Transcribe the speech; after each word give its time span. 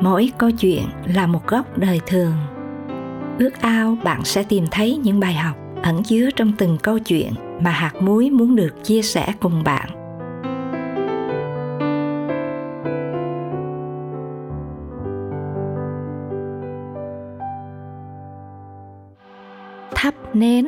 mỗi 0.00 0.32
câu 0.38 0.50
chuyện 0.50 0.82
là 1.14 1.26
một 1.26 1.46
góc 1.46 1.78
đời 1.78 2.00
thường. 2.06 2.32
Ước 3.38 3.60
ao 3.60 3.96
bạn 4.04 4.24
sẽ 4.24 4.42
tìm 4.42 4.64
thấy 4.70 4.96
những 4.96 5.20
bài 5.20 5.34
học 5.34 5.56
ẩn 5.82 6.02
chứa 6.02 6.28
trong 6.36 6.52
từng 6.58 6.78
câu 6.82 6.98
chuyện 6.98 7.32
mà 7.60 7.70
hạt 7.70 7.92
muối 8.00 8.30
muốn 8.30 8.56
được 8.56 8.84
chia 8.84 9.02
sẻ 9.02 9.32
cùng 9.40 9.64
bạn. 9.64 9.88
Thắp 19.94 20.14
nến. 20.34 20.66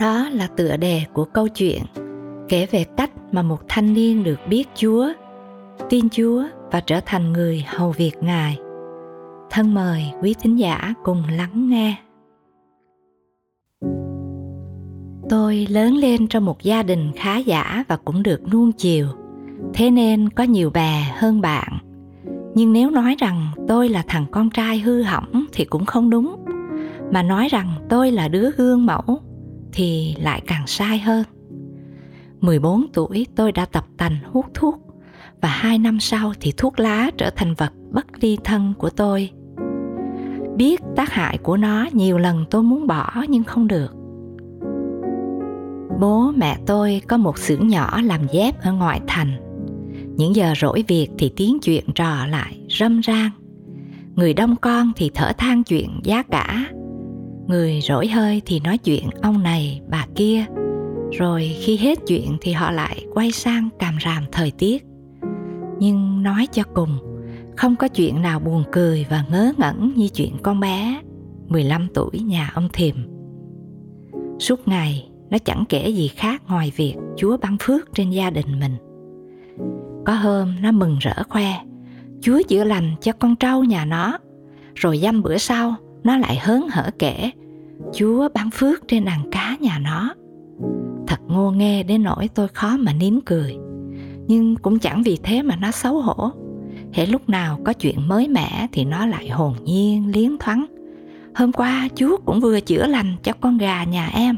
Đó 0.00 0.28
là 0.32 0.48
tựa 0.56 0.76
đề 0.76 1.02
của 1.12 1.24
câu 1.24 1.48
chuyện, 1.48 1.82
kể 2.48 2.66
về 2.70 2.84
cách 2.96 3.10
mà 3.32 3.42
một 3.42 3.60
thanh 3.68 3.94
niên 3.94 4.24
được 4.24 4.40
biết 4.48 4.64
chúa. 4.74 5.08
Tin 5.90 6.08
chúa 6.10 6.44
và 6.70 6.80
trở 6.80 7.00
thành 7.06 7.32
người 7.32 7.64
hầu 7.66 7.90
việc 7.90 8.12
ngài. 8.20 8.58
Thân 9.50 9.74
mời 9.74 10.04
quý 10.22 10.34
thính 10.42 10.58
giả 10.58 10.94
cùng 11.04 11.22
lắng 11.36 11.68
nghe. 11.68 11.96
Tôi 15.28 15.66
lớn 15.70 15.94
lên 15.94 16.26
trong 16.26 16.44
một 16.44 16.62
gia 16.62 16.82
đình 16.82 17.12
khá 17.16 17.36
giả 17.36 17.84
và 17.88 17.96
cũng 17.96 18.22
được 18.22 18.52
nuông 18.52 18.72
chiều. 18.72 19.06
Thế 19.74 19.90
nên 19.90 20.28
có 20.28 20.44
nhiều 20.44 20.70
bè 20.70 21.12
hơn 21.16 21.40
bạn. 21.40 21.78
Nhưng 22.54 22.72
nếu 22.72 22.90
nói 22.90 23.16
rằng 23.18 23.46
tôi 23.68 23.88
là 23.88 24.04
thằng 24.08 24.26
con 24.30 24.50
trai 24.50 24.78
hư 24.78 25.02
hỏng 25.02 25.44
thì 25.52 25.64
cũng 25.64 25.86
không 25.86 26.10
đúng. 26.10 26.44
Mà 27.12 27.22
nói 27.22 27.48
rằng 27.50 27.68
tôi 27.88 28.10
là 28.10 28.28
đứa 28.28 28.50
gương 28.50 28.86
mẫu 28.86 29.20
thì 29.72 30.16
lại 30.18 30.42
càng 30.46 30.66
sai 30.66 30.98
hơn. 30.98 31.24
14 32.40 32.86
tuổi 32.92 33.26
tôi 33.36 33.52
đã 33.52 33.64
tập 33.64 33.84
tành 33.96 34.16
hút 34.32 34.46
thuốc 34.54 34.87
và 35.40 35.48
hai 35.48 35.78
năm 35.78 36.00
sau 36.00 36.32
thì 36.40 36.52
thuốc 36.56 36.80
lá 36.80 37.10
trở 37.18 37.30
thành 37.36 37.54
vật 37.54 37.72
bất 37.90 38.06
ly 38.20 38.38
thân 38.44 38.74
của 38.78 38.90
tôi. 38.90 39.30
Biết 40.56 40.80
tác 40.96 41.10
hại 41.10 41.38
của 41.38 41.56
nó 41.56 41.86
nhiều 41.92 42.18
lần 42.18 42.44
tôi 42.50 42.62
muốn 42.62 42.86
bỏ 42.86 43.24
nhưng 43.28 43.44
không 43.44 43.68
được. 43.68 43.94
Bố 46.00 46.32
mẹ 46.36 46.58
tôi 46.66 47.02
có 47.08 47.16
một 47.16 47.38
xưởng 47.38 47.68
nhỏ 47.68 48.00
làm 48.02 48.20
dép 48.32 48.62
ở 48.62 48.72
ngoại 48.72 49.00
thành. 49.06 49.32
Những 50.16 50.36
giờ 50.36 50.52
rỗi 50.60 50.84
việc 50.88 51.08
thì 51.18 51.32
tiếng 51.36 51.58
chuyện 51.62 51.84
trò 51.94 52.26
lại 52.26 52.60
râm 52.68 53.00
ran 53.00 53.30
người 54.18 54.34
đông 54.34 54.56
con 54.56 54.92
thì 54.96 55.10
thở 55.14 55.32
than 55.38 55.64
chuyện 55.64 56.00
giá 56.04 56.22
cả. 56.22 56.64
Người 57.46 57.80
rỗi 57.82 58.08
hơi 58.08 58.42
thì 58.46 58.60
nói 58.60 58.78
chuyện 58.78 59.08
ông 59.22 59.42
này, 59.42 59.80
bà 59.90 60.06
kia. 60.14 60.44
Rồi 61.18 61.56
khi 61.60 61.76
hết 61.76 61.98
chuyện 62.06 62.36
thì 62.40 62.52
họ 62.52 62.70
lại 62.70 63.04
quay 63.14 63.32
sang 63.32 63.68
càm 63.78 63.98
ràm 64.04 64.24
thời 64.32 64.50
tiết 64.50 64.87
nhưng 65.80 66.22
nói 66.22 66.46
cho 66.52 66.62
cùng 66.74 66.98
không 67.56 67.76
có 67.76 67.88
chuyện 67.88 68.22
nào 68.22 68.40
buồn 68.40 68.64
cười 68.72 69.06
và 69.10 69.24
ngớ 69.30 69.52
ngẩn 69.58 69.92
như 69.96 70.08
chuyện 70.08 70.36
con 70.42 70.60
bé 70.60 71.00
15 71.48 71.88
tuổi 71.94 72.20
nhà 72.20 72.50
ông 72.54 72.68
Thiềm. 72.72 72.94
Suốt 74.38 74.68
ngày 74.68 75.08
nó 75.30 75.38
chẳng 75.38 75.64
kể 75.68 75.88
gì 75.88 76.08
khác 76.08 76.42
ngoài 76.48 76.72
việc 76.76 76.94
Chúa 77.16 77.36
ban 77.36 77.56
phước 77.60 77.94
trên 77.94 78.10
gia 78.10 78.30
đình 78.30 78.60
mình. 78.60 78.76
Có 80.06 80.14
hôm 80.14 80.54
nó 80.62 80.72
mừng 80.72 80.98
rỡ 81.00 81.22
khoe, 81.28 81.52
Chúa 82.20 82.42
chữa 82.48 82.64
lành 82.64 82.94
cho 83.00 83.12
con 83.12 83.36
trâu 83.36 83.64
nhà 83.64 83.84
nó. 83.84 84.18
Rồi 84.74 84.98
dăm 84.98 85.22
bữa 85.22 85.38
sau, 85.38 85.74
nó 86.04 86.16
lại 86.16 86.38
hớn 86.42 86.68
hở 86.70 86.90
kể, 86.98 87.30
Chúa 87.94 88.28
ban 88.34 88.50
phước 88.50 88.88
trên 88.88 89.04
đàn 89.04 89.30
cá 89.30 89.56
nhà 89.60 89.78
nó. 89.78 90.14
Thật 91.06 91.20
ngô 91.26 91.50
nghe 91.50 91.82
đến 91.82 92.02
nỗi 92.02 92.28
tôi 92.34 92.48
khó 92.48 92.76
mà 92.76 92.92
nín 92.92 93.20
cười. 93.26 93.56
Nhưng 94.28 94.56
cũng 94.56 94.78
chẳng 94.78 95.02
vì 95.02 95.18
thế 95.22 95.42
mà 95.42 95.56
nó 95.56 95.70
xấu 95.70 96.00
hổ. 96.00 96.30
Hễ 96.92 97.06
lúc 97.06 97.28
nào 97.28 97.58
có 97.64 97.72
chuyện 97.72 98.08
mới 98.08 98.28
mẻ 98.28 98.66
thì 98.72 98.84
nó 98.84 99.06
lại 99.06 99.28
hồn 99.28 99.54
nhiên, 99.64 100.12
liến 100.14 100.38
thoáng. 100.38 100.66
Hôm 101.34 101.52
qua 101.52 101.88
chú 101.94 102.16
cũng 102.24 102.40
vừa 102.40 102.60
chữa 102.60 102.86
lành 102.86 103.16
cho 103.22 103.32
con 103.40 103.58
gà 103.58 103.84
nhà 103.84 104.06
em. 104.14 104.36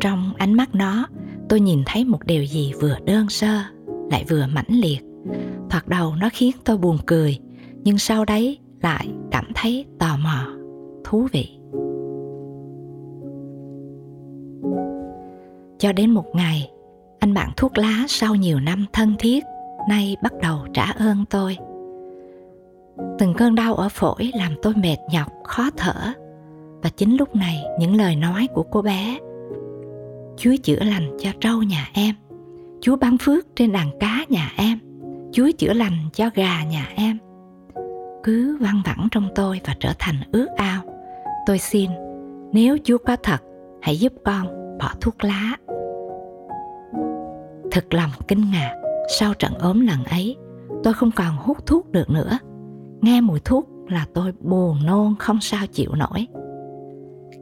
Trong 0.00 0.32
ánh 0.38 0.54
mắt 0.54 0.74
nó, 0.74 1.06
tôi 1.48 1.60
nhìn 1.60 1.82
thấy 1.86 2.04
một 2.04 2.26
điều 2.26 2.44
gì 2.44 2.72
vừa 2.80 2.96
đơn 3.04 3.28
sơ, 3.28 3.58
lại 4.10 4.24
vừa 4.28 4.46
mãnh 4.46 4.68
liệt. 4.68 5.04
Thoạt 5.70 5.88
đầu 5.88 6.14
nó 6.20 6.28
khiến 6.32 6.56
tôi 6.64 6.78
buồn 6.78 6.98
cười, 7.06 7.38
nhưng 7.84 7.98
sau 7.98 8.24
đấy 8.24 8.58
lại 8.82 9.08
cảm 9.30 9.44
thấy 9.54 9.84
tò 9.98 10.16
mò, 10.16 10.46
thú 11.04 11.28
vị. 11.32 11.48
Cho 15.78 15.92
đến 15.92 16.10
một 16.10 16.24
ngày 16.34 16.70
anh 17.24 17.34
bạn 17.34 17.50
thuốc 17.56 17.78
lá 17.78 18.04
sau 18.08 18.34
nhiều 18.34 18.60
năm 18.60 18.86
thân 18.92 19.14
thiết, 19.18 19.44
nay 19.88 20.16
bắt 20.22 20.32
đầu 20.42 20.58
trả 20.74 20.84
ơn 20.84 21.24
tôi. 21.30 21.56
Từng 23.18 23.34
cơn 23.34 23.54
đau 23.54 23.74
ở 23.74 23.88
phổi 23.88 24.30
làm 24.34 24.52
tôi 24.62 24.74
mệt 24.76 24.96
nhọc, 25.12 25.28
khó 25.44 25.70
thở. 25.76 26.12
Và 26.82 26.90
chính 26.96 27.16
lúc 27.16 27.36
này, 27.36 27.62
những 27.78 27.96
lời 27.96 28.16
nói 28.16 28.48
của 28.54 28.62
cô 28.62 28.82
bé, 28.82 29.18
chúa 30.36 30.54
chữa 30.62 30.78
lành 30.80 31.16
cho 31.18 31.30
trâu 31.40 31.62
nhà 31.62 31.88
em, 31.94 32.14
chúa 32.80 32.96
ban 32.96 33.18
phước 33.18 33.56
trên 33.56 33.72
đàn 33.72 33.98
cá 34.00 34.24
nhà 34.28 34.52
em, 34.56 34.78
chúa 35.32 35.50
chữa 35.58 35.72
lành 35.72 35.98
cho 36.12 36.30
gà 36.34 36.64
nhà 36.64 36.88
em. 36.96 37.18
Cứ 38.22 38.56
văng 38.60 38.82
vẳng 38.84 39.08
trong 39.10 39.28
tôi 39.34 39.60
và 39.64 39.74
trở 39.80 39.92
thành 39.98 40.16
ước 40.32 40.48
ao. 40.56 40.82
Tôi 41.46 41.58
xin, 41.58 41.90
nếu 42.52 42.76
chúa 42.84 42.98
có 42.98 43.16
thật, 43.22 43.42
hãy 43.82 43.96
giúp 43.96 44.12
con 44.24 44.46
bỏ 44.78 44.90
thuốc 45.00 45.24
lá 45.24 45.56
thật 47.74 47.94
lòng 47.94 48.10
kinh 48.28 48.50
ngạc. 48.50 48.74
Sau 49.18 49.34
trận 49.34 49.54
ốm 49.58 49.80
lần 49.80 50.04
ấy, 50.04 50.36
tôi 50.82 50.94
không 50.94 51.10
còn 51.10 51.36
hút 51.36 51.66
thuốc 51.66 51.92
được 51.92 52.10
nữa. 52.10 52.38
Nghe 53.00 53.20
mùi 53.20 53.40
thuốc 53.40 53.68
là 53.88 54.06
tôi 54.14 54.32
buồn 54.40 54.86
nôn, 54.86 55.14
không 55.18 55.40
sao 55.40 55.66
chịu 55.66 55.90
nổi. 55.94 56.26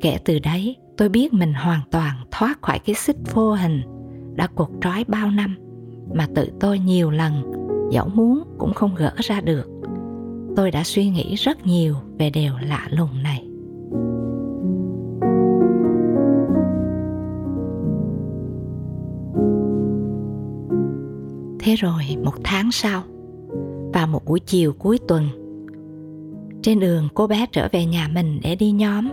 Kể 0.00 0.19
từ 0.25 0.38
đấy, 0.38 0.76
tôi 0.97 1.09
biết 1.09 1.32
mình 1.32 1.54
hoàn 1.54 1.81
toàn 1.91 2.16
thoát 2.31 2.62
khỏi 2.62 2.78
cái 2.78 2.94
xích 2.94 3.16
vô 3.34 3.54
hình 3.54 3.82
đã 4.34 4.47
cột 4.47 4.69
trói 4.81 5.04
bao 5.09 5.31
năm, 5.31 5.56
mà 6.15 6.26
tự 6.34 6.50
tôi 6.60 6.78
nhiều 6.78 7.10
lần, 7.10 7.53
dẫu 7.91 8.09
muốn 8.09 8.43
cũng 8.59 8.75
không 8.75 8.94
gỡ 8.94 9.12
ra 9.16 9.41
được. 9.41 9.66
Tôi 10.56 10.70
đã 10.70 10.82
suy 10.84 11.10
nghĩ 11.10 11.34
rất 11.34 11.66
nhiều 11.66 11.97
về 12.19 12.31
điều 12.31 12.53
lạ 12.69 12.88
lùng 12.91 13.22
này. 13.22 13.41
Thế 21.72 21.76
rồi 21.76 22.16
một 22.22 22.34
tháng 22.44 22.72
sau, 22.72 23.02
vào 23.92 24.06
một 24.06 24.24
buổi 24.24 24.40
chiều 24.40 24.72
cuối 24.72 24.98
tuần, 25.08 25.28
trên 26.62 26.80
đường 26.80 27.08
cô 27.14 27.26
bé 27.26 27.46
trở 27.52 27.68
về 27.72 27.86
nhà 27.86 28.08
mình 28.14 28.40
để 28.42 28.56
đi 28.56 28.70
nhóm. 28.70 29.10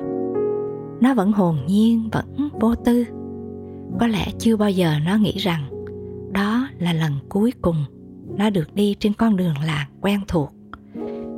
Nó 1.02 1.14
vẫn 1.14 1.32
hồn 1.32 1.58
nhiên, 1.68 2.10
vẫn 2.12 2.50
vô 2.60 2.76
tư. 2.76 3.06
Có 4.00 4.08
lẽ 4.08 4.28
chưa 4.40 4.56
bao 4.58 4.70
giờ 4.70 4.94
nó 5.06 5.16
nghĩ 5.16 5.38
rằng 5.38 5.70
đó 6.34 6.68
là 6.80 6.94
lần 6.94 7.14
cuối 7.30 7.54
cùng 7.62 7.76
nó 8.38 8.50
được 8.50 8.76
đi 8.76 8.96
trên 9.00 9.14
con 9.14 9.36
đường 9.36 9.56
làng 9.66 9.88
quen 10.02 10.20
thuộc. 10.28 10.54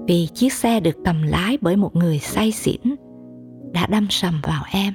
Vì 0.08 0.28
chiếc 0.34 0.54
xe 0.54 0.80
được 0.80 0.96
cầm 1.06 1.24
lái 1.24 1.58
bởi 1.62 1.76
một 1.76 1.96
người 1.96 2.20
say 2.20 2.52
xỉn 2.52 2.82
đã 3.74 3.88
đâm 3.88 4.08
sầm 4.10 4.40
vào 4.44 4.64
em 4.72 4.94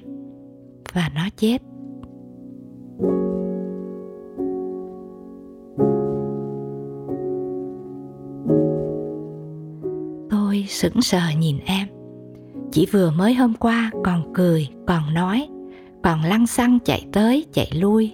và 0.92 1.10
nó 1.14 1.28
chết. 1.36 1.62
Sững 10.68 11.02
sờ 11.02 11.20
nhìn 11.38 11.58
em. 11.64 11.88
Chỉ 12.72 12.86
vừa 12.92 13.10
mới 13.10 13.34
hôm 13.34 13.54
qua 13.54 13.90
còn 14.04 14.32
cười, 14.34 14.68
còn 14.86 15.14
nói, 15.14 15.48
còn 16.02 16.22
lăn 16.22 16.46
xăng 16.46 16.78
chạy 16.84 17.06
tới, 17.12 17.46
chạy 17.52 17.70
lui. 17.74 18.12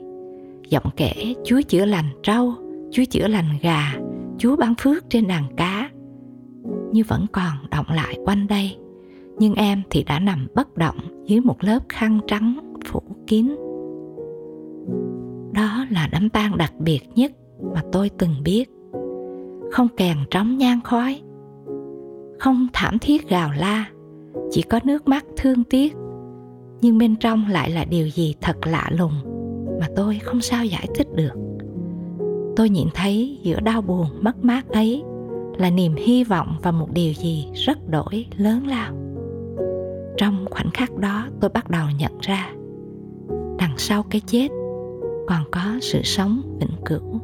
Giọng 0.68 0.90
kể 0.96 1.34
chúa 1.44 1.60
chữa 1.68 1.84
lành 1.84 2.10
trâu 2.22 2.54
chúa 2.92 3.04
chữa 3.10 3.26
lành 3.28 3.58
gà, 3.62 3.92
chúa 4.38 4.56
ban 4.56 4.74
phước 4.78 5.10
trên 5.10 5.26
đàn 5.26 5.44
cá. 5.56 5.90
Như 6.92 7.02
vẫn 7.08 7.26
còn 7.32 7.52
động 7.70 7.86
lại 7.88 8.18
quanh 8.24 8.46
đây, 8.46 8.76
nhưng 9.38 9.54
em 9.54 9.82
thì 9.90 10.04
đã 10.04 10.18
nằm 10.18 10.46
bất 10.54 10.76
động 10.76 11.24
dưới 11.26 11.40
một 11.40 11.64
lớp 11.64 11.80
khăn 11.88 12.20
trắng 12.26 12.74
phủ 12.86 13.02
kín. 13.26 13.48
Đó 15.54 15.86
là 15.90 16.08
đám 16.12 16.28
tang 16.28 16.58
đặc 16.58 16.72
biệt 16.78 17.00
nhất 17.14 17.32
mà 17.74 17.82
tôi 17.92 18.10
từng 18.18 18.34
biết. 18.44 18.70
Không 19.70 19.88
kèn 19.96 20.16
trống 20.30 20.58
nhang 20.58 20.80
khói 20.80 21.20
không 22.42 22.66
thảm 22.72 22.98
thiết 22.98 23.28
gào 23.28 23.50
la, 23.58 23.86
chỉ 24.50 24.62
có 24.62 24.80
nước 24.84 25.08
mắt 25.08 25.24
thương 25.36 25.64
tiếc. 25.64 25.94
Nhưng 26.80 26.98
bên 26.98 27.16
trong 27.16 27.44
lại 27.48 27.70
là 27.70 27.84
điều 27.84 28.08
gì 28.08 28.34
thật 28.40 28.56
lạ 28.66 28.90
lùng 28.90 29.12
mà 29.80 29.86
tôi 29.96 30.18
không 30.18 30.40
sao 30.40 30.64
giải 30.64 30.86
thích 30.94 31.06
được. 31.14 31.32
Tôi 32.56 32.68
nhìn 32.68 32.88
thấy 32.94 33.38
giữa 33.42 33.60
đau 33.60 33.82
buồn, 33.82 34.06
mất 34.20 34.44
mát 34.44 34.68
ấy 34.68 35.02
là 35.58 35.70
niềm 35.70 35.94
hy 35.94 36.24
vọng 36.24 36.56
và 36.62 36.70
một 36.70 36.88
điều 36.92 37.12
gì 37.12 37.48
rất 37.54 37.88
đổi 37.88 38.26
lớn 38.36 38.66
lao. 38.66 38.92
Trong 40.16 40.46
khoảnh 40.50 40.70
khắc 40.70 40.96
đó, 40.96 41.28
tôi 41.40 41.50
bắt 41.50 41.70
đầu 41.70 41.86
nhận 41.98 42.12
ra 42.20 42.50
đằng 43.58 43.78
sau 43.78 44.02
cái 44.10 44.20
chết 44.26 44.48
còn 45.26 45.44
có 45.50 45.60
sự 45.80 46.00
sống 46.02 46.58
vĩnh 46.60 46.84
cửu. 46.84 47.20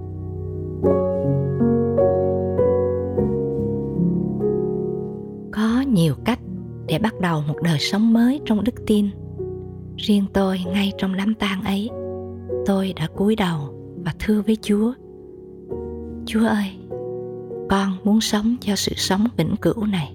Nhiều 5.92 6.14
cách 6.24 6.38
để 6.86 6.98
bắt 6.98 7.20
đầu 7.20 7.42
một 7.48 7.56
đời 7.62 7.78
sống 7.78 8.12
mới 8.12 8.40
trong 8.44 8.64
đức 8.64 8.74
tin. 8.86 9.06
Riêng 9.96 10.24
tôi 10.32 10.60
ngay 10.72 10.92
trong 10.98 11.16
đám 11.16 11.34
tang 11.34 11.62
ấy, 11.62 11.90
tôi 12.66 12.92
đã 12.96 13.08
cúi 13.16 13.36
đầu 13.36 13.74
và 14.04 14.14
thưa 14.18 14.42
với 14.42 14.56
chúa. 14.62 14.92
Chúa 16.26 16.46
ơi, 16.46 16.70
con 17.70 17.96
muốn 18.04 18.20
sống 18.20 18.56
cho 18.60 18.76
sự 18.76 18.92
sống 18.96 19.26
vĩnh 19.36 19.54
cửu 19.62 19.86
này. 19.86 20.14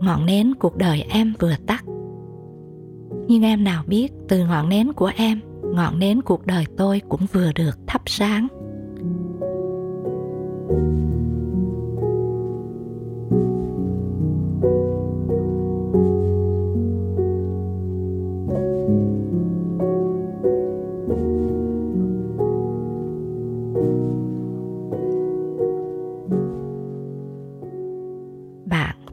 Ngọn 0.00 0.26
nến 0.26 0.54
cuộc 0.54 0.76
đời 0.76 1.04
em 1.08 1.34
vừa 1.38 1.54
tắt. 1.66 1.84
Nhưng 3.28 3.42
em 3.42 3.64
nào 3.64 3.84
biết 3.86 4.12
từ 4.28 4.46
ngọn 4.46 4.68
nến 4.68 4.92
của 4.92 5.10
em, 5.16 5.40
ngọn 5.62 5.98
nến 5.98 6.22
cuộc 6.22 6.46
đời 6.46 6.64
tôi 6.76 7.02
cũng 7.08 7.20
vừa 7.32 7.52
được 7.52 7.78
thắp 7.86 8.02
sáng. 8.06 8.48
bạn 10.68 11.07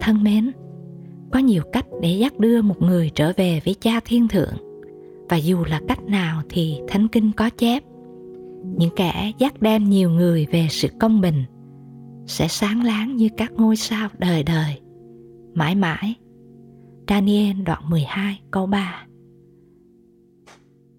thân 0.05 0.23
mến. 0.23 0.51
Có 1.31 1.39
nhiều 1.39 1.63
cách 1.71 1.85
để 2.01 2.09
dắt 2.09 2.39
đưa 2.39 2.61
một 2.61 2.81
người 2.81 3.11
trở 3.15 3.33
về 3.37 3.61
với 3.65 3.73
cha 3.73 3.99
thiên 4.05 4.27
thượng. 4.27 4.53
Và 5.29 5.37
dù 5.37 5.63
là 5.65 5.81
cách 5.87 6.03
nào 6.03 6.41
thì 6.49 6.79
thánh 6.87 7.07
kinh 7.07 7.31
có 7.31 7.49
chép 7.49 7.83
những 8.77 8.95
kẻ 8.95 9.31
dắt 9.37 9.61
đem 9.61 9.89
nhiều 9.89 10.09
người 10.09 10.47
về 10.51 10.67
sự 10.69 10.87
công 10.99 11.21
bình 11.21 11.43
sẽ 12.27 12.47
sáng 12.47 12.83
láng 12.83 13.15
như 13.15 13.29
các 13.37 13.51
ngôi 13.51 13.75
sao 13.75 14.09
đời 14.17 14.43
đời. 14.43 14.79
Mãi 15.53 15.75
mãi 15.75 16.15
Daniel 17.07 17.61
đoạn 17.61 17.89
12 17.89 18.41
câu 18.51 18.67
3 18.67 19.05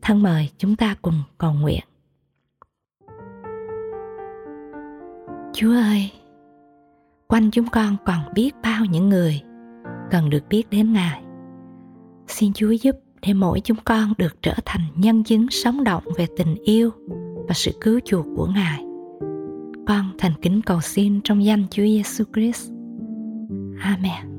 Thân 0.02 0.22
mời 0.22 0.48
chúng 0.58 0.76
ta 0.76 0.96
cùng 1.02 1.22
cầu 1.38 1.52
nguyện. 1.52 1.84
Chúa 5.52 5.72
ơi, 5.72 6.10
quanh 7.28 7.50
chúng 7.50 7.66
con 7.72 7.96
còn 8.06 8.20
biết 8.34 8.54
bao 8.62 8.84
những 8.84 9.08
người 9.08 9.40
cần 10.10 10.30
được 10.30 10.48
biết 10.48 10.70
đến 10.70 10.92
Ngài. 10.92 11.22
Xin 12.28 12.52
Chúa 12.52 12.70
giúp 12.70 12.96
để 13.22 13.34
mỗi 13.34 13.60
chúng 13.60 13.76
con 13.84 14.12
được 14.18 14.42
trở 14.42 14.54
thành 14.64 14.80
nhân 14.94 15.24
chứng 15.24 15.46
sống 15.50 15.84
động 15.84 16.04
về 16.16 16.26
tình 16.36 16.54
yêu 16.64 16.90
và 17.48 17.54
sự 17.54 17.70
cứu 17.80 18.00
chuộc 18.04 18.26
của 18.36 18.46
Ngài. 18.46 18.84
Con 19.86 20.10
thành 20.18 20.32
kính 20.42 20.62
cầu 20.62 20.80
xin 20.80 21.20
trong 21.24 21.44
danh 21.44 21.66
Chúa 21.70 21.82
Giêsu 21.82 22.24
Christ. 22.34 22.70
Amen. 23.80 24.35